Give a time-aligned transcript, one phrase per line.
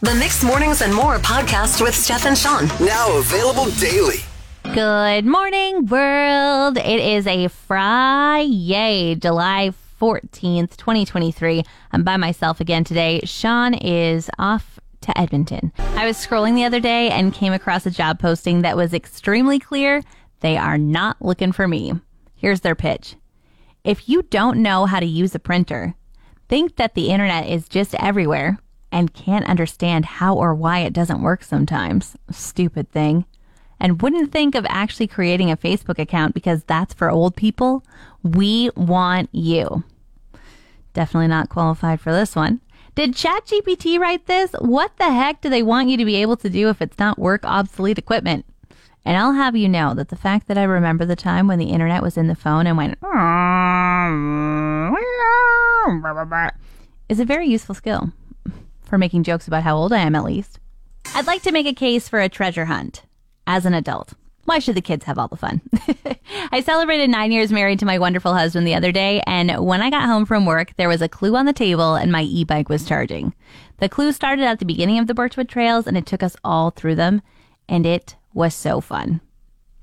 [0.00, 2.68] The Mix Mornings and More podcast with Steph and Sean.
[2.86, 4.18] Now available daily.
[4.72, 6.76] Good morning, world.
[6.76, 11.64] It is a Friday, July 14th, 2023.
[11.90, 13.22] I'm by myself again today.
[13.24, 15.72] Sean is off to Edmonton.
[15.78, 19.58] I was scrolling the other day and came across a job posting that was extremely
[19.58, 20.02] clear.
[20.38, 21.94] They are not looking for me.
[22.36, 23.16] Here's their pitch.
[23.82, 25.96] If you don't know how to use a printer,
[26.48, 28.58] think that the internet is just everywhere
[28.90, 32.16] and can't understand how or why it doesn't work sometimes.
[32.30, 33.24] Stupid thing.
[33.80, 37.84] And wouldn't think of actually creating a Facebook account because that's for old people.
[38.22, 39.84] We want you.
[40.94, 42.60] Definitely not qualified for this one.
[42.96, 44.50] Did ChatGPT write this?
[44.58, 47.18] What the heck do they want you to be able to do if it's not
[47.18, 48.44] work obsolete equipment?
[49.04, 51.70] And I'll have you know that the fact that I remember the time when the
[51.70, 53.08] internet was in the phone and went mm,
[54.90, 56.50] mm, mm,
[57.08, 58.12] is a very useful skill
[58.88, 60.58] for making jokes about how old I am, at least.
[61.14, 63.02] I'd like to make a case for a treasure hunt
[63.46, 64.14] as an adult.
[64.44, 65.60] Why should the kids have all the fun?
[66.52, 69.90] I celebrated nine years married to my wonderful husband the other day, and when I
[69.90, 72.70] got home from work, there was a clue on the table and my e bike
[72.70, 73.34] was charging.
[73.76, 76.70] The clue started at the beginning of the Birchwood Trails and it took us all
[76.70, 77.20] through them,
[77.68, 79.20] and it was so fun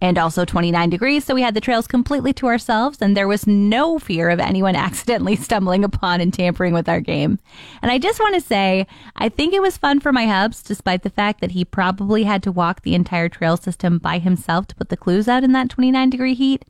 [0.00, 1.24] and also 29 degrees.
[1.24, 4.76] So we had the trails completely to ourselves, and there was no fear of anyone
[4.76, 7.38] accidentally stumbling upon and tampering with our game.
[7.82, 11.02] And I just want to say, I think it was fun for my hubs, despite
[11.02, 14.76] the fact that he probably had to walk the entire trail system by himself to
[14.76, 16.64] put the clues out in that 29 degree heat.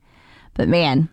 [0.53, 1.09] But man,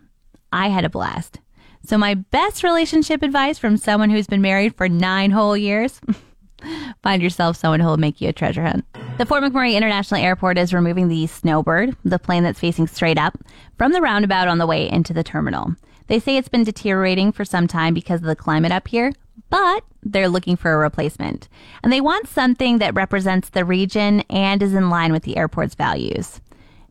[0.51, 1.39] I had a blast.
[1.83, 6.01] So, my best relationship advice from someone who's been married for nine whole years
[7.03, 8.85] find yourself someone who will make you a treasure hunt.
[9.17, 13.37] The Fort McMurray International Airport is removing the Snowbird, the plane that's facing straight up,
[13.77, 15.73] from the roundabout on the way into the terminal.
[16.07, 19.13] They say it's been deteriorating for some time because of the climate up here,
[19.49, 21.47] but they're looking for a replacement.
[21.81, 25.75] And they want something that represents the region and is in line with the airport's
[25.75, 26.41] values.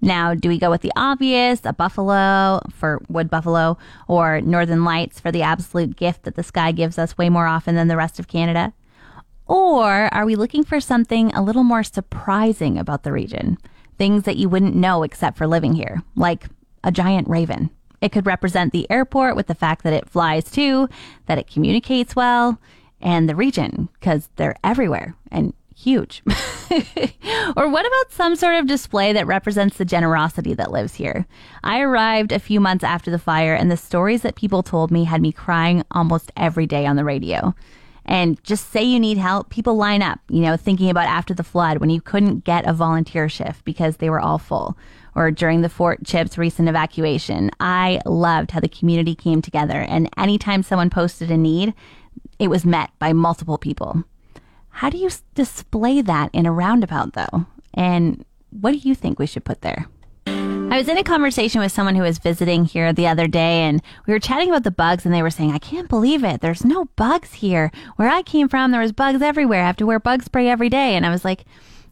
[0.01, 3.77] Now, do we go with the obvious, a buffalo for wood buffalo,
[4.09, 7.75] or northern lights for the absolute gift that the sky gives us way more often
[7.75, 8.73] than the rest of Canada?
[9.47, 13.59] Or are we looking for something a little more surprising about the region?
[13.99, 16.47] Things that you wouldn't know except for living here, like
[16.83, 17.71] a giant raven.
[18.01, 20.89] It could represent the airport with the fact that it flies too,
[21.27, 22.59] that it communicates well,
[23.01, 26.23] and the region, because they're everywhere and huge.
[27.57, 31.27] or what about some sort of display that represents the generosity that lives here?
[31.63, 35.05] I arrived a few months after the fire, and the stories that people told me
[35.05, 37.55] had me crying almost every day on the radio
[38.07, 41.45] and just say you need help, people line up, you know, thinking about after the
[41.45, 44.77] flood when you couldn't get a volunteer shift because they were all full,
[45.15, 47.51] or during the Fort Chips recent evacuation.
[47.61, 51.75] I loved how the community came together, and anytime someone posted a need,
[52.39, 54.05] it was met by multiple people.
[54.69, 57.47] How do you display that in a roundabout, though?
[57.73, 59.87] And what do you think we should put there?
[60.71, 63.81] I was in a conversation with someone who was visiting here the other day, and
[64.07, 66.41] we were chatting about the bugs, and they were saying, I can't believe it.
[66.41, 67.71] There's no bugs here.
[67.95, 69.63] Where I came from, there was bugs everywhere.
[69.63, 70.97] I have to wear bug spray every day.
[70.97, 71.45] And I was like,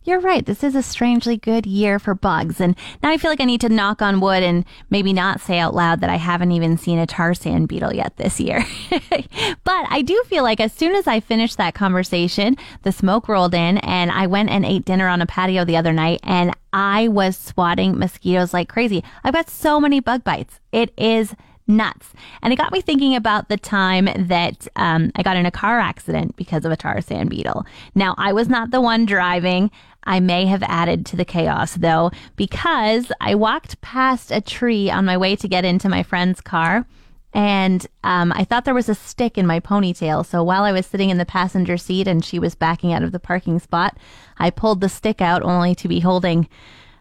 [0.04, 0.44] you're right.
[0.44, 2.60] This is a strangely good year for bugs.
[2.60, 5.58] And now I feel like I need to knock on wood and maybe not say
[5.58, 8.64] out loud that I haven't even seen a tar sand beetle yet this year.
[8.90, 13.54] but I do feel like as soon as I finished that conversation, the smoke rolled
[13.54, 17.08] in and I went and ate dinner on a patio the other night and I
[17.08, 19.04] was swatting mosquitoes like crazy.
[19.22, 20.58] I've got so many bug bites.
[20.72, 21.34] It is
[21.66, 22.12] nuts.
[22.42, 25.78] And it got me thinking about the time that um, I got in a car
[25.78, 27.66] accident because of a tar sand beetle.
[27.94, 29.70] Now, I was not the one driving.
[30.04, 35.04] I may have added to the chaos though, because I walked past a tree on
[35.04, 36.86] my way to get into my friend's car.
[37.34, 40.26] And um, I thought there was a stick in my ponytail.
[40.26, 43.12] So while I was sitting in the passenger seat and she was backing out of
[43.12, 43.96] the parking spot,
[44.38, 46.48] I pulled the stick out only to be holding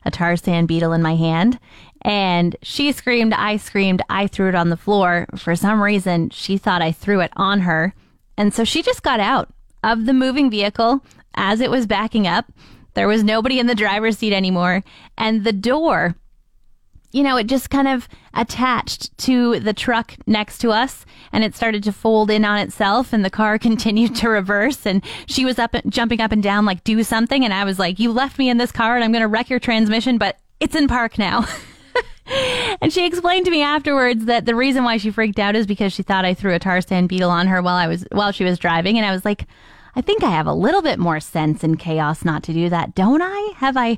[0.06, 1.60] a tar sand beetle in my hand.
[2.02, 5.28] And she screamed, I screamed, I threw it on the floor.
[5.38, 7.94] For some reason, she thought I threw it on her.
[8.38, 11.04] And so she just got out of the moving vehicle
[11.36, 12.52] as it was backing up
[12.94, 14.84] there was nobody in the driver's seat anymore.
[15.18, 16.16] And the door,
[17.12, 21.56] you know, it just kind of attached to the truck next to us and it
[21.56, 25.60] started to fold in on itself and the car continued to reverse and she was
[25.60, 28.50] up jumping up and down like do something and I was like you left me
[28.50, 31.46] in this car and I'm going to wreck your transmission but it's in park now.
[32.82, 35.92] and she explained to me afterwards that the reason why she freaked out is because
[35.92, 38.44] she thought I threw a tar sand beetle on her while I was while she
[38.44, 39.48] was driving and I was like
[39.96, 42.96] I think I have a little bit more sense in chaos not to do that,
[42.96, 43.54] don't I?
[43.58, 43.98] Have I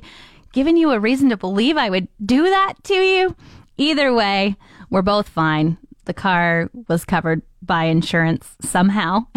[0.52, 3.36] given you a reason to believe I would do that to you?
[3.76, 4.56] Either way,
[4.90, 5.78] we're both fine.
[6.04, 9.26] The car was covered by insurance somehow.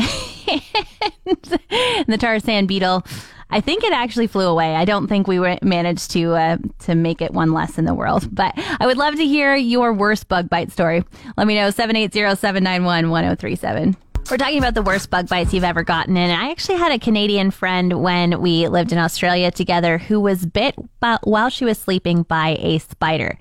[1.26, 3.04] the tar sand beetle.
[3.50, 4.76] I think it actually flew away.
[4.76, 7.94] I don't think we were managed to uh, to make it one less in the
[7.94, 8.28] world.
[8.36, 11.04] But I would love to hear your worst bug bite story.
[11.38, 13.96] Let me know 780-791-1037.
[14.30, 16.30] We're talking about the worst bug bites you've ever gotten in.
[16.30, 20.46] And I actually had a Canadian friend when we lived in Australia together who was
[20.46, 20.76] bit
[21.24, 23.38] while she was sleeping by a spider.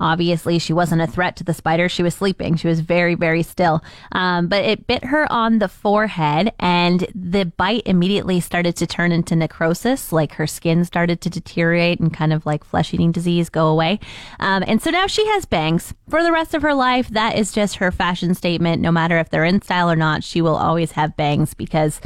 [0.00, 1.88] Obviously, she wasn't a threat to the spider.
[1.88, 2.56] She was sleeping.
[2.56, 3.82] She was very, very still.
[4.12, 9.12] Um, but it bit her on the forehead, and the bite immediately started to turn
[9.12, 10.12] into necrosis.
[10.12, 14.00] Like her skin started to deteriorate and kind of like flesh eating disease go away.
[14.40, 17.08] Um, and so now she has bangs for the rest of her life.
[17.08, 18.82] That is just her fashion statement.
[18.82, 22.00] No matter if they're in style or not, she will always have bangs because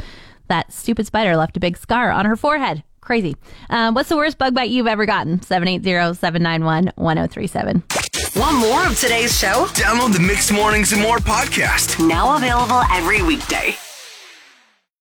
[0.47, 2.83] that stupid spider left a big scar on her forehead.
[3.03, 3.35] Crazy.
[3.69, 5.39] Um, what's the worst bug bite you've ever gotten?
[5.39, 8.39] 780-791-1037.
[8.39, 9.65] Want more of today's show?
[9.73, 11.99] Download the Mix Mornings and More podcast.
[12.07, 13.75] Now available every weekday.